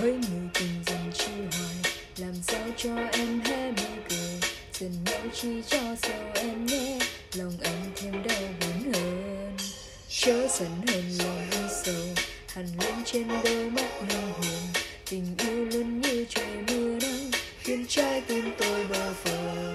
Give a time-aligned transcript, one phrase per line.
[0.00, 1.94] với người tình dần chi hoài.
[2.16, 4.50] Làm sao cho em hé môi cười?
[4.72, 6.98] Dần nhau chi cho sâu em nhé.
[7.34, 9.56] Lòng anh thêm đau buồn hơn.
[10.08, 12.24] Chớ dần hơn lòng yêu sầu.
[12.48, 14.82] Hằn lên trên đôi mắt linh hồn.
[15.10, 19.74] Tình yêu luôn như trời mưa nắng khiến trái tim tôi bơ phờ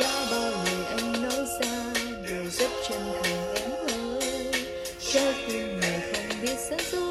[0.00, 1.92] đã bao lời anh nói ra,
[2.28, 4.52] đều rất chân thành em ơi.
[5.12, 7.05] Trái tim này không biết sẵn rồi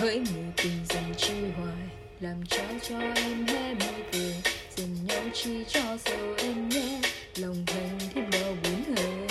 [0.00, 1.88] hỡi người tình dần chi hoài,
[2.20, 4.34] làm trao cho em hé môi cười
[4.76, 7.00] dần nhau chi cho sầu em nhé,
[7.36, 9.26] lòng thành thêm bao bốn hơn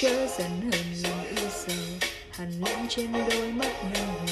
[0.00, 1.76] chớ dần hơn lòng yêu sầu
[2.30, 4.26] hằn lên trên đôi mắt nồng hồn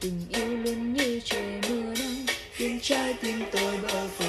[0.00, 4.24] tình yêu luôn như trời mưa nắng, khiến trái tim tôi bao phủ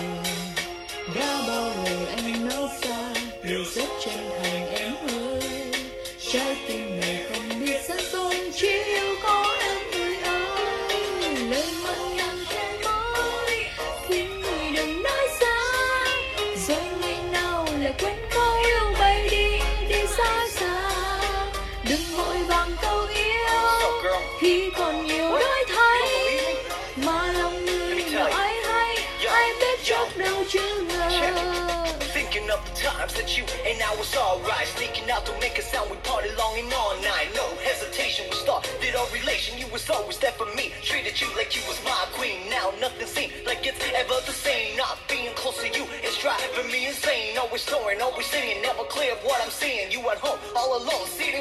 [1.16, 5.42] đã bao lời anh nói xa đều rất chân thành em ơi.
[6.32, 7.31] Trái tim này
[27.42, 28.98] lòng người nào ai hay
[29.30, 31.32] ai biết trước đâu chứ ngờ
[32.14, 34.68] Thinking of the times that you and I was alright.
[34.78, 37.28] Sneaking out to make a sound, we party long and all night.
[37.36, 39.58] No hesitation, we started our relation.
[39.58, 40.66] You was always there for me.
[40.90, 42.40] Treated you like you was my queen.
[42.50, 44.78] Now nothing seems like it's ever the same.
[44.78, 47.38] Not being close to you is driving me insane.
[47.42, 49.92] Always snoring, always singing, never clear of what I'm seeing.
[49.92, 51.41] You at home, all alone, sitting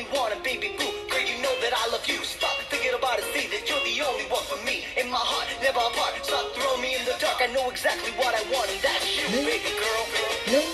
[0.00, 0.84] only wanna be big boo.
[1.10, 2.16] Girl, you know that I love you.
[2.24, 4.84] Stop thinking about it, see that you're the only one for me.
[4.96, 6.24] In my heart, never apart.
[6.24, 7.40] Stop throwing me in the dark.
[7.40, 10.04] I know exactly what I want, and that's you, baby girl.
[10.12, 10.70] girl.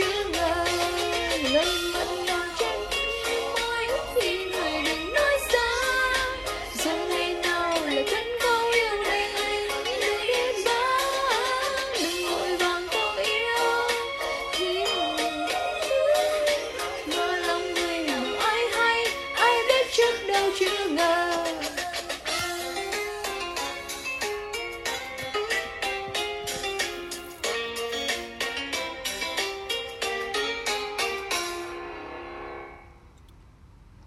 [0.00, 0.39] you
[20.60, 21.29] you know.